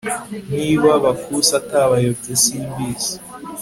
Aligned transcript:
niba 0.57 0.89
bakusi 1.03 1.51
atabayobye 1.59 2.33
simbizi 2.43 3.13